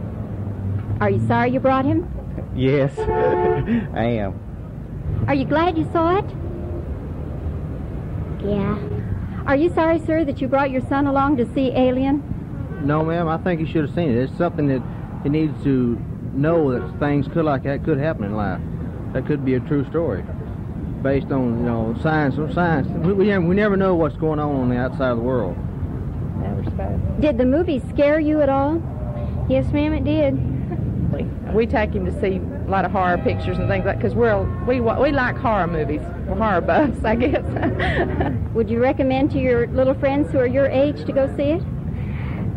Are 1.00 1.10
you 1.10 1.26
sorry 1.26 1.50
you 1.50 1.60
brought 1.60 1.84
him? 1.84 2.08
Yes, 2.54 2.96
I 2.98 4.04
am. 4.04 4.38
Are 5.26 5.34
you 5.34 5.44
glad 5.44 5.76
you 5.76 5.88
saw 5.92 6.18
it? 6.18 6.24
Yeah. 8.44 8.78
Are 9.46 9.56
you 9.56 9.72
sorry, 9.74 9.98
sir, 9.98 10.24
that 10.24 10.40
you 10.40 10.48
brought 10.48 10.70
your 10.70 10.82
son 10.88 11.06
along 11.06 11.36
to 11.38 11.54
see 11.54 11.70
Alien? 11.72 12.22
No, 12.84 13.04
ma'am, 13.04 13.28
I 13.28 13.38
think 13.38 13.60
he 13.60 13.66
should 13.72 13.86
have 13.86 13.94
seen 13.94 14.10
it. 14.10 14.16
It's 14.16 14.36
something 14.38 14.68
that 14.68 14.82
he 15.22 15.28
needs 15.28 15.52
to 15.64 16.00
know 16.32 16.72
that 16.72 16.98
things 16.98 17.26
could 17.28 17.44
like 17.44 17.62
that 17.64 17.84
could 17.84 17.98
happen 17.98 18.24
in 18.24 18.36
life. 18.36 18.60
That 19.12 19.26
could 19.26 19.44
be 19.44 19.54
a 19.54 19.60
true 19.60 19.88
story, 19.90 20.24
based 21.02 21.30
on 21.30 21.58
you 21.58 21.64
know 21.64 21.96
science. 22.02 22.36
Science. 22.54 22.88
We, 22.88 23.12
we, 23.12 23.38
we 23.38 23.54
never 23.54 23.76
know 23.76 23.94
what's 23.94 24.16
going 24.16 24.38
on 24.38 24.56
on 24.56 24.68
the 24.68 24.76
outside 24.76 25.10
of 25.10 25.18
the 25.18 25.22
world. 25.22 25.56
Never 26.64 26.76
spoke. 26.76 27.20
Did 27.20 27.38
the 27.38 27.44
movie 27.44 27.80
scare 27.90 28.20
you 28.20 28.40
at 28.40 28.48
all? 28.48 28.80
Yes, 29.48 29.72
ma'am, 29.72 29.92
it 29.92 30.04
did. 30.04 30.34
We, 31.12 31.24
we 31.52 31.66
take 31.66 31.92
him 31.92 32.04
to 32.06 32.20
see 32.20 32.40
a 32.66 32.70
lot 32.70 32.84
of 32.84 32.92
horror 32.92 33.18
pictures 33.18 33.58
and 33.58 33.68
things 33.68 33.84
like 33.84 33.98
because 33.98 34.14
we're 34.14 34.42
we 34.66 34.80
we 34.80 35.10
like 35.12 35.36
horror 35.36 35.66
movies. 35.66 36.00
We're 36.26 36.36
horror 36.36 36.60
buffs, 36.60 37.04
I 37.04 37.16
guess. 37.16 37.44
Would 38.54 38.70
you 38.70 38.80
recommend 38.80 39.30
to 39.32 39.38
your 39.38 39.66
little 39.68 39.94
friends 39.94 40.30
who 40.32 40.38
are 40.38 40.46
your 40.46 40.66
age 40.66 41.04
to 41.04 41.12
go 41.12 41.26
see 41.36 41.50
it? 41.56 41.62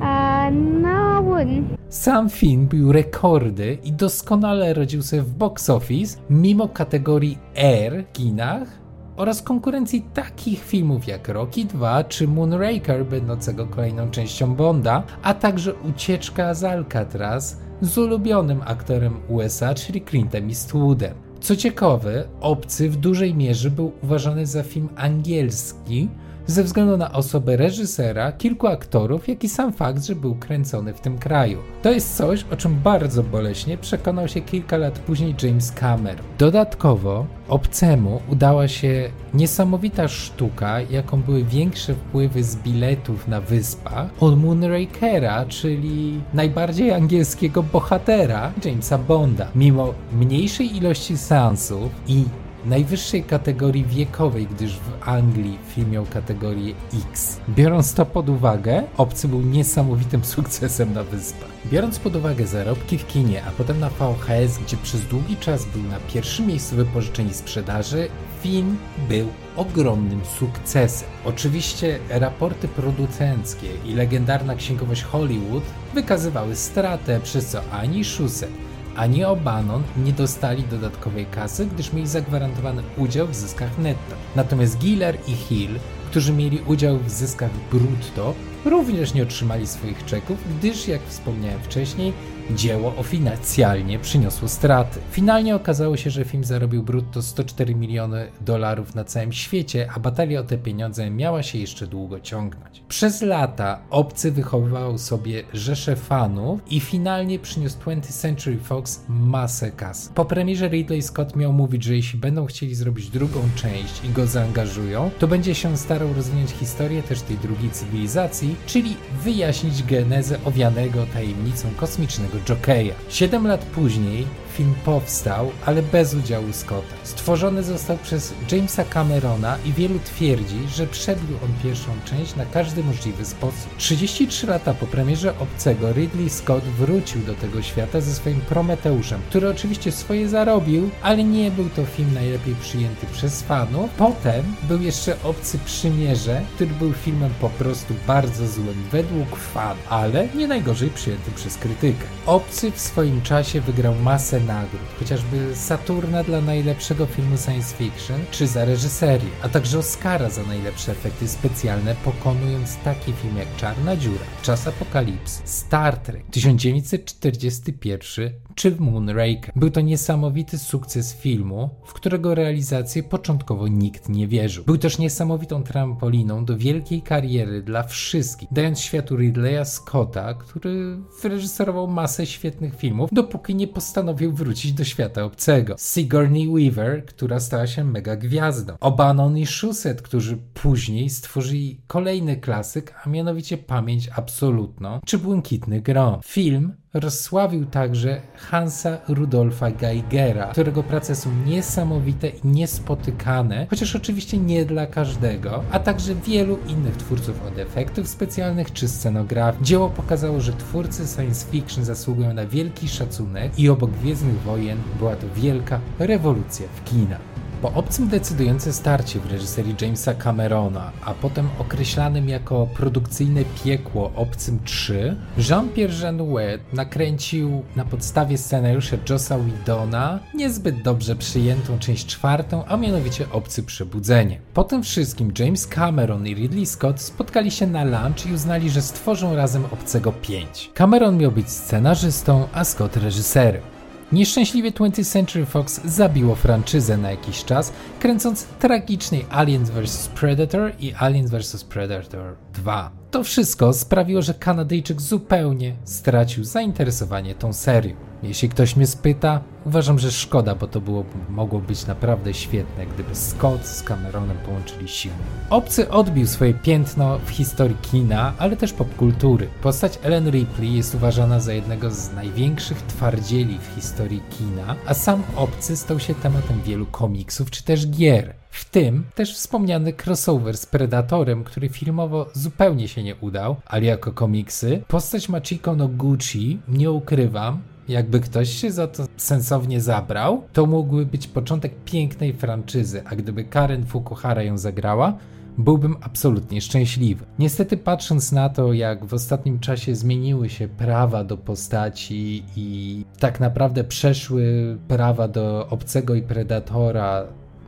uh, 0.01 0.49
no, 0.51 1.17
I 1.17 1.19
wouldn't. 1.19 1.75
Sam 1.89 2.29
film 2.29 2.67
bił 2.67 2.91
rekordy 2.91 3.77
i 3.83 3.91
doskonale 3.93 4.73
radził 4.73 5.01
sobie 5.01 5.21
w 5.21 5.33
box 5.33 5.69
office, 5.69 6.17
mimo 6.29 6.67
kategorii 6.67 7.37
R 7.55 8.03
w 8.03 8.11
kinach 8.11 8.67
oraz 9.15 9.41
konkurencji 9.41 10.05
takich 10.13 10.63
filmów 10.63 11.07
jak 11.07 11.27
Rocky 11.27 11.65
2 11.65 12.03
czy 12.03 12.27
Moonraker 12.27 13.05
będącego 13.05 13.67
kolejną 13.67 14.11
częścią 14.11 14.55
Bonda, 14.55 15.03
a 15.23 15.33
także 15.33 15.73
Ucieczka 15.73 16.53
z 16.53 16.63
Alcatraz 16.63 17.57
z 17.81 17.97
ulubionym 17.97 18.61
aktorem 18.65 19.19
USA, 19.29 19.73
czyli 19.73 20.01
Clintem 20.01 20.47
Eastwoodem. 20.47 21.13
Co 21.39 21.55
ciekawe, 21.55 22.27
Obcy 22.41 22.89
w 22.89 22.95
dużej 22.95 23.35
mierze 23.35 23.71
był 23.71 23.91
uważany 24.03 24.45
za 24.45 24.63
film 24.63 24.89
angielski, 24.95 26.09
ze 26.47 26.63
względu 26.63 26.97
na 26.97 27.11
osobę 27.11 27.57
reżysera, 27.57 28.31
kilku 28.31 28.67
aktorów, 28.67 29.27
jak 29.27 29.43
i 29.43 29.49
sam 29.49 29.73
fakt, 29.73 30.03
że 30.03 30.15
był 30.15 30.35
kręcony 30.35 30.93
w 30.93 31.01
tym 31.01 31.17
kraju. 31.17 31.57
To 31.81 31.91
jest 31.91 32.17
coś, 32.17 32.45
o 32.51 32.55
czym 32.55 32.75
bardzo 32.83 33.23
boleśnie 33.23 33.77
przekonał 33.77 34.27
się 34.27 34.41
kilka 34.41 34.77
lat 34.77 34.99
później 34.99 35.35
James 35.43 35.71
Cameron. 35.71 36.25
Dodatkowo 36.37 37.25
obcemu 37.47 38.21
udała 38.31 38.67
się 38.67 39.09
niesamowita 39.33 40.07
sztuka, 40.07 40.81
jaką 40.81 41.21
były 41.21 41.43
większe 41.43 41.95
wpływy 41.95 42.43
z 42.43 42.55
biletów 42.55 43.27
na 43.27 43.41
wyspach 43.41 44.09
od 44.19 44.41
Moonrakera, 44.41 45.45
czyli 45.45 46.21
najbardziej 46.33 46.93
angielskiego 46.93 47.63
bohatera 47.63 48.51
Jamesa 48.65 48.97
Bonda. 48.97 49.47
Mimo 49.55 49.93
mniejszej 50.13 50.77
ilości 50.77 51.17
seansów 51.17 51.91
i 52.07 52.25
najwyższej 52.65 53.23
kategorii 53.23 53.85
wiekowej, 53.85 54.47
gdyż 54.47 54.73
w 54.73 55.07
Anglii 55.09 55.57
film 55.67 55.91
miał 55.91 56.05
kategorię 56.05 56.73
X. 57.11 57.39
Biorąc 57.49 57.93
to 57.93 58.05
pod 58.05 58.29
uwagę, 58.29 58.83
Obcy 58.97 59.27
był 59.27 59.41
niesamowitym 59.41 60.25
sukcesem 60.35 60.93
na 60.93 61.03
wyspach. 61.03 61.49
Biorąc 61.65 61.99
pod 61.99 62.15
uwagę 62.15 62.47
zarobki 62.47 62.97
w 62.97 63.07
kinie, 63.07 63.43
a 63.47 63.51
potem 63.51 63.79
na 63.79 63.89
VHS, 63.89 64.57
gdzie 64.57 64.77
przez 64.77 65.01
długi 65.01 65.37
czas 65.37 65.65
był 65.65 65.83
na 65.83 65.99
pierwszym 66.13 66.47
miejscu 66.47 66.75
wypożyczeń 66.75 67.29
i 67.29 67.33
sprzedaży, 67.33 68.09
film 68.41 68.77
był 69.09 69.27
ogromnym 69.55 70.21
sukcesem. 70.39 71.09
Oczywiście 71.25 71.99
raporty 72.09 72.67
producenckie 72.67 73.67
i 73.85 73.93
legendarna 73.93 74.55
księgowość 74.55 75.03
Hollywood 75.03 75.63
wykazywały 75.93 76.55
stratę, 76.55 77.19
przez 77.19 77.45
co 77.45 77.61
ani 77.71 78.03
Shusett, 78.03 78.51
ani 78.95 79.25
O'Bannon 79.25 79.83
nie 79.97 80.13
dostali 80.13 80.63
dodatkowej 80.63 81.25
kasy, 81.25 81.65
gdyż 81.65 81.93
mieli 81.93 82.07
zagwarantowany 82.07 82.83
udział 82.97 83.27
w 83.27 83.35
zyskach 83.35 83.77
netto. 83.77 84.15
Natomiast 84.35 84.77
Giller 84.77 85.17
i 85.27 85.31
Hill, 85.31 85.79
którzy 86.09 86.33
mieli 86.33 86.61
udział 86.61 86.99
w 86.99 87.09
zyskach 87.09 87.51
brutto, 87.71 88.33
również 88.65 89.13
nie 89.13 89.23
otrzymali 89.23 89.67
swoich 89.67 90.05
czeków, 90.05 90.37
gdyż, 90.57 90.87
jak 90.87 91.01
wspomniałem 91.01 91.59
wcześniej, 91.61 92.13
dzieło 92.51 92.93
oficjalnie 92.97 93.99
przyniosło 93.99 94.47
straty. 94.47 94.99
Finalnie 95.11 95.55
okazało 95.55 95.97
się, 95.97 96.09
że 96.09 96.25
film 96.25 96.43
zarobił 96.43 96.83
brutto 96.83 97.21
104 97.21 97.75
miliony 97.75 98.27
dolarów 98.41 98.95
na 98.95 99.03
całym 99.03 99.33
świecie, 99.33 99.89
a 99.95 99.99
batalia 99.99 100.39
o 100.39 100.43
te 100.43 100.57
pieniądze 100.57 101.11
miała 101.11 101.43
się 101.43 101.57
jeszcze 101.57 101.87
długo 101.87 102.19
ciągnąć. 102.19 102.83
Przez 102.87 103.21
lata 103.21 103.79
Obcy 103.89 104.31
wychowywał 104.31 104.97
sobie 104.97 105.43
rzesze 105.53 105.95
fanów 105.95 106.59
i 106.69 106.79
finalnie 106.79 107.39
przyniósł 107.39 107.77
20th 107.79 108.21
Century 108.21 108.57
Fox 108.57 109.01
masę 109.09 109.71
kas. 109.71 110.11
Po 110.15 110.25
premierze 110.25 110.69
Ridley 110.69 111.01
Scott 111.01 111.35
miał 111.35 111.53
mówić, 111.53 111.83
że 111.83 111.95
jeśli 111.95 112.19
będą 112.19 112.45
chcieli 112.45 112.75
zrobić 112.75 113.09
drugą 113.09 113.39
część 113.55 114.05
i 114.05 114.09
go 114.09 114.27
zaangażują, 114.27 115.11
to 115.19 115.27
będzie 115.27 115.55
się 115.55 115.77
starał 115.77 116.13
rozwinąć 116.13 116.51
historię 116.51 117.03
też 117.03 117.21
tej 117.21 117.37
drugiej 117.37 117.71
cywilizacji, 117.71 118.54
czyli 118.65 118.95
wyjaśnić 119.23 119.83
genezę 119.83 120.37
owianego 120.45 121.05
tajemnicą 121.13 121.67
kosmicznego 121.77 122.37
Jokeja. 122.45 122.95
Siedem 123.09 123.47
lat 123.47 123.65
później 123.65 124.27
film 124.55 124.75
powstał, 124.85 125.51
ale 125.65 125.83
bez 125.83 126.13
udziału 126.13 126.53
Scotta. 126.53 126.95
Stworzony 127.03 127.63
został 127.63 127.97
przez 127.97 128.33
Jamesa 128.51 128.85
Camerona 128.85 129.57
i 129.65 129.73
wielu 129.73 129.99
twierdzi, 129.99 130.67
że 130.75 130.87
przebił 130.87 131.37
on 131.43 131.53
pierwszą 131.63 131.91
część 132.05 132.35
na 132.35 132.45
każdy 132.45 132.83
możliwy 132.83 133.25
sposób. 133.25 133.77
33 133.77 134.47
lata 134.47 134.73
po 134.73 134.87
premierze 134.87 135.39
Obcego 135.39 135.93
Ridley 135.93 136.29
Scott 136.29 136.63
wrócił 136.63 137.21
do 137.21 137.33
tego 137.33 137.61
świata 137.61 138.01
ze 138.01 138.13
swoim 138.13 138.41
Prometeuszem, 138.41 139.21
który 139.29 139.49
oczywiście 139.49 139.91
swoje 139.91 140.29
zarobił, 140.29 140.89
ale 141.01 141.23
nie 141.23 141.51
był 141.51 141.69
to 141.69 141.85
film 141.85 142.13
najlepiej 142.13 142.55
przyjęty 142.55 143.05
przez 143.13 143.41
fanów. 143.41 143.89
Potem 143.97 144.43
był 144.63 144.81
jeszcze 144.81 145.23
Obcy 145.23 145.59
Przymierze, 145.65 146.41
który 146.55 146.69
był 146.69 146.93
filmem 146.93 147.31
po 147.41 147.49
prostu 147.49 147.93
bardzo 148.07 148.47
złym 148.47 148.83
według 148.91 149.35
fan, 149.35 149.77
ale 149.89 150.27
nie 150.35 150.47
najgorzej 150.47 150.89
przyjęty 150.89 151.31
przez 151.31 151.57
krytykę. 151.57 152.05
Obcy 152.25 152.71
w 152.71 152.79
swoim 152.79 153.21
czasie 153.21 153.61
wygrał 153.61 153.95
masę 153.95 154.39
nagród, 154.47 154.81
chociażby 154.99 155.55
Saturna 155.55 156.23
dla 156.23 156.41
najlepszego 156.41 157.05
filmu 157.05 157.37
science 157.37 157.75
fiction, 157.75 158.19
czy 158.31 158.47
za 158.47 158.65
reżyserię, 158.65 159.29
a 159.41 159.49
także 159.49 159.79
Oscara 159.79 160.29
za 160.29 160.43
najlepsze 160.43 160.91
efekty 160.91 161.27
specjalne, 161.27 161.95
pokonując 162.03 162.77
takie 162.77 163.13
filmy 163.13 163.39
jak 163.39 163.55
Czarna 163.55 163.95
Dziura, 163.95 164.25
Czas 164.41 164.67
Apokalips, 164.67 165.41
Star 165.45 165.97
Trek 165.97 166.25
1941 166.31 168.31
czy 168.55 168.75
Moonraker. 168.79 169.51
Był 169.55 169.69
to 169.69 169.81
niesamowity 169.81 170.57
sukces 170.57 171.15
filmu, 171.15 171.69
w 171.85 171.93
którego 171.93 172.35
realizację 172.35 173.03
początkowo 173.03 173.67
nikt 173.67 174.09
nie 174.09 174.27
wierzył. 174.27 174.63
Był 174.63 174.77
też 174.77 174.97
niesamowitą 174.97 175.63
trampoliną 175.63 176.45
do 176.45 176.57
wielkiej 176.57 177.01
kariery 177.01 177.61
dla 177.61 177.83
wszystkich, 177.83 178.49
dając 178.51 178.79
światu 178.79 179.17
Ridleya 179.17 179.65
Scotta, 179.65 180.33
który 180.33 180.97
wyreżyserował 181.21 181.87
masę 181.87 182.25
świetnych 182.25 182.75
filmów, 182.75 183.09
dopóki 183.13 183.55
nie 183.55 183.67
postanowił 183.67 184.33
wrócić 184.35 184.73
do 184.73 184.83
świata 184.83 185.23
obcego. 185.23 185.75
Sigourney 185.77 186.47
Weaver, 186.47 187.05
która 187.05 187.39
stała 187.39 187.67
się 187.67 187.83
mega 187.83 188.15
gwiazdą. 188.15 188.73
Obanon 188.79 189.37
i 189.37 189.45
Shusett, 189.45 190.01
którzy 190.01 190.37
później 190.53 191.09
stworzyli 191.09 191.81
kolejny 191.87 192.37
klasyk, 192.37 192.93
a 193.03 193.09
mianowicie 193.09 193.57
Pamięć 193.57 194.09
Absolutną, 194.15 194.99
czy 195.05 195.17
Błękitny 195.17 195.81
Grom. 195.81 196.19
Film 196.25 196.73
rozsławił 196.95 197.65
także 197.65 198.21
Hansa 198.35 198.97
Rudolfa 199.07 199.71
Geigera, 199.71 200.47
którego 200.47 200.83
prace 200.83 201.15
są 201.15 201.29
niesamowite 201.45 202.27
i 202.29 202.47
niespotykane, 202.47 203.67
chociaż 203.69 203.95
oczywiście 203.95 204.37
nie 204.37 204.65
dla 204.65 204.87
każdego, 204.87 205.63
a 205.71 205.79
także 205.79 206.15
wielu 206.15 206.57
innych 206.67 206.97
twórców 206.97 207.41
od 207.47 207.57
efektów 207.57 208.07
specjalnych 208.07 208.73
czy 208.73 208.87
scenografii. 208.87 209.63
Dzieło 209.63 209.89
pokazało, 209.89 210.41
że 210.41 210.53
twórcy 210.53 211.07
science 211.07 211.45
fiction 211.51 211.85
zasługują 211.85 212.33
na 212.33 212.45
wielki 212.45 212.87
szacunek 212.87 213.59
i 213.59 213.69
obok 213.69 213.91
Gwiezdnych 213.91 214.41
Wojen 214.41 214.77
była 214.99 215.15
to 215.15 215.27
wielka 215.35 215.79
rewolucja 215.99 216.67
w 216.75 216.89
kinach. 216.89 217.44
Po 217.61 217.73
obcym 217.73 218.07
decydujące 218.07 218.73
starcie 218.73 219.19
w 219.19 219.31
reżyserii 219.31 219.75
Jamesa 219.81 220.13
Camerona, 220.13 220.91
a 221.05 221.13
potem 221.13 221.49
określanym 221.59 222.29
jako 222.29 222.67
produkcyjne 222.75 223.41
piekło 223.63 224.11
Obcym 224.15 224.59
3, 224.63 225.15
Jean-Pierre 225.49 226.01
Genuet 226.01 226.73
nakręcił 226.73 227.63
na 227.75 227.85
podstawie 227.85 228.37
scenariusza 228.37 228.97
Jossa 229.09 229.37
Whedona 229.37 230.19
niezbyt 230.33 230.81
dobrze 230.81 231.15
przyjętą 231.15 231.79
część 231.79 232.05
czwartą, 232.05 232.65
a 232.65 232.77
mianowicie 232.77 233.25
Obcy 233.31 233.63
Przebudzenie. 233.63 234.39
Po 234.53 234.63
tym 234.63 234.83
wszystkim 234.83 235.33
James 235.39 235.67
Cameron 235.67 236.27
i 236.27 236.35
Ridley 236.35 236.65
Scott 236.65 237.01
spotkali 237.01 237.51
się 237.51 237.67
na 237.67 237.83
lunch 237.83 238.25
i 238.25 238.33
uznali, 238.33 238.69
że 238.69 238.81
stworzą 238.81 239.35
razem 239.35 239.65
Obcego 239.65 240.11
5. 240.11 240.71
Cameron 240.73 241.17
miał 241.17 241.31
być 241.31 241.49
scenarzystą, 241.49 242.47
a 242.53 242.63
Scott 242.63 242.97
reżyserem. 242.97 243.74
Nieszczęśliwie 244.11 244.71
20th 244.71 245.11
Century 245.11 245.45
Fox 245.45 245.81
zabiło 245.85 246.35
franczyzę 246.35 246.97
na 246.97 247.11
jakiś 247.11 247.43
czas, 247.43 247.73
kręcąc 247.99 248.45
tragicznej 248.45 249.25
Aliens 249.29 249.69
vs 249.69 250.07
Predator 250.07 250.71
i 250.79 250.93
Aliens 250.93 251.31
vs 251.31 251.63
Predator 251.63 252.35
2. 252.55 252.91
To 253.11 253.23
wszystko 253.23 253.73
sprawiło, 253.73 254.21
że 254.21 254.33
Kanadyjczyk 254.33 255.01
zupełnie 255.01 255.75
stracił 255.83 256.43
zainteresowanie 256.43 257.35
tą 257.35 257.53
serią. 257.53 257.95
Jeśli 258.23 258.49
ktoś 258.49 258.75
mnie 258.75 258.87
spyta, 258.87 259.41
uważam, 259.65 259.99
że 259.99 260.11
szkoda, 260.11 260.55
bo 260.55 260.67
to 260.67 260.81
było, 260.81 261.05
mogło 261.29 261.59
być 261.59 261.87
naprawdę 261.87 262.33
świetne, 262.33 262.85
gdyby 262.85 263.15
Scott 263.15 263.65
z 263.65 263.83
Cameronem 263.83 264.37
połączyli 264.37 264.87
siły. 264.87 265.15
Obcy 265.49 265.89
odbił 265.89 266.27
swoje 266.27 266.53
piętno 266.53 267.19
w 267.25 267.29
historii 267.29 267.77
kina, 267.81 268.33
ale 268.37 268.57
też 268.57 268.73
popkultury. 268.73 269.47
Postać 269.61 269.99
Ellen 270.03 270.29
Ripley 270.31 270.75
jest 270.75 270.95
uważana 270.95 271.39
za 271.39 271.53
jednego 271.53 271.91
z 271.91 272.13
największych 272.13 272.81
twardzieli 272.81 273.59
w 273.59 273.75
historii 273.75 274.21
kina, 274.29 274.75
a 274.85 274.93
sam 274.93 275.23
Obcy 275.35 275.77
stał 275.77 275.99
się 275.99 276.15
tematem 276.15 276.61
wielu 276.61 276.85
komiksów 276.85 277.51
czy 277.51 277.63
też 277.63 277.87
gier. 277.87 278.35
W 278.55 278.65
tym 278.65 279.03
też 279.15 279.35
wspomniany 279.35 279.93
crossover 280.05 280.57
z 280.57 280.65
Predatorem, 280.65 281.43
który 281.43 281.69
filmowo 281.69 282.29
zupełnie 282.33 282.87
się 282.87 283.03
nie 283.03 283.15
udał, 283.15 283.55
ale 283.65 283.85
jako 283.85 284.11
komiksy. 284.11 284.81
Postać 284.87 285.29
Machiko 285.29 285.75
no 285.75 285.87
Gucci, 285.87 286.59
nie 286.67 286.91
ukrywam, 286.91 287.61
jakby 287.87 288.19
ktoś 288.19 288.49
się 288.49 288.71
za 288.71 288.87
to 288.87 289.03
sensownie 289.17 289.81
zabrał, 289.81 290.43
to 290.53 290.65
mógłby 290.65 291.05
być 291.05 291.27
początek 291.27 291.73
pięknej 291.85 292.33
franczyzy, 292.33 293.03
a 293.05 293.15
gdyby 293.15 293.43
Karen 293.43 293.85
Fukuhara 293.85 294.43
ją 294.43 294.57
zagrała, 294.57 295.17
byłbym 295.57 295.95
absolutnie 296.01 296.61
szczęśliwy. 296.61 297.25
Niestety, 297.39 297.77
patrząc 297.77 298.31
na 298.31 298.49
to, 298.49 298.73
jak 298.73 299.05
w 299.05 299.13
ostatnim 299.13 299.59
czasie 299.59 299.95
zmieniły 299.95 300.49
się 300.49 300.67
prawa 300.67 301.23
do 301.23 301.37
postaci 301.37 302.43
i 302.55 303.03
tak 303.19 303.39
naprawdę 303.39 303.83
przeszły 303.83 304.77
prawa 304.87 305.27
do 305.27 305.67
obcego 305.69 306.15
i 306.15 306.21
predatora 306.21 307.25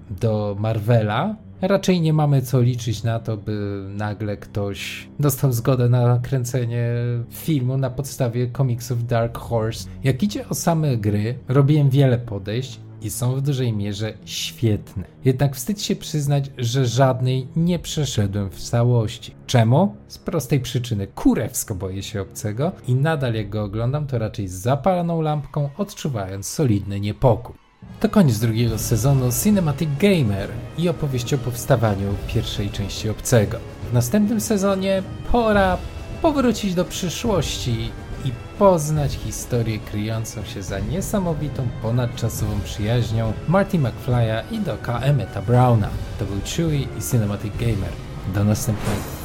do 0.09 0.55
Marvela, 0.59 1.35
raczej 1.61 2.01
nie 2.01 2.13
mamy 2.13 2.41
co 2.41 2.61
liczyć 2.61 3.03
na 3.03 3.19
to, 3.19 3.37
by 3.37 3.85
nagle 3.89 4.37
ktoś 4.37 5.07
dostał 5.19 5.51
zgodę 5.51 5.89
na 5.89 6.19
kręcenie 6.19 6.89
filmu 7.29 7.77
na 7.77 7.89
podstawie 7.89 8.47
komiksów 8.47 9.07
Dark 9.07 9.37
Horse. 9.37 9.89
Jak 10.03 10.23
idzie 10.23 10.49
o 10.49 10.55
same 10.55 10.97
gry, 10.97 11.39
robiłem 11.47 11.89
wiele 11.89 12.17
podejść 12.17 12.79
i 13.01 13.09
są 13.09 13.35
w 13.35 13.41
dużej 13.41 13.73
mierze 13.73 14.13
świetne. 14.25 15.03
Jednak 15.25 15.55
wstyd 15.55 15.81
się 15.81 15.95
przyznać, 15.95 16.51
że 16.57 16.85
żadnej 16.85 17.47
nie 17.55 17.79
przeszedłem 17.79 18.49
w 18.49 18.61
całości. 18.61 19.35
Czemu? 19.47 19.95
Z 20.07 20.17
prostej 20.17 20.59
przyczyny. 20.59 21.07
Kurewsko 21.07 21.75
boję 21.75 22.03
się 22.03 22.21
obcego 22.21 22.71
i 22.87 22.95
nadal 22.95 23.33
jak 23.33 23.49
go 23.49 23.63
oglądam, 23.63 24.07
to 24.07 24.17
raczej 24.17 24.47
z 24.47 24.53
zapaloną 24.53 25.21
lampką, 25.21 25.69
odczuwając 25.77 26.47
solidny 26.47 26.99
niepokój. 26.99 27.66
To 27.99 28.09
koniec 28.09 28.39
drugiego 28.39 28.77
sezonu 28.77 29.29
Cinematic 29.43 29.89
Gamer 29.99 30.49
i 30.77 30.89
opowieści 30.89 31.35
o 31.35 31.37
powstawaniu 31.37 32.13
pierwszej 32.27 32.69
części 32.69 33.09
Obcego. 33.09 33.57
W 33.89 33.93
następnym 33.93 34.41
sezonie 34.41 35.03
pora 35.31 35.77
powrócić 36.21 36.73
do 36.73 36.85
przyszłości 36.85 37.91
i 38.25 38.31
poznać 38.59 39.13
historię 39.13 39.79
kryjącą 39.79 40.43
się 40.43 40.63
za 40.63 40.79
niesamowitą 40.79 41.67
ponadczasową 41.81 42.59
przyjaźnią 42.63 43.33
Marty 43.47 43.79
McFly'a 43.79 44.41
i 44.51 44.59
Doka 44.59 44.99
Emmeta 44.99 45.41
Browna. 45.41 45.89
To 46.19 46.25
był 46.25 46.37
Chewie 46.55 46.79
i 46.79 47.01
Cinematic 47.11 47.53
Gamer. 47.59 47.91
Do 48.33 48.43
następnego. 48.43 49.16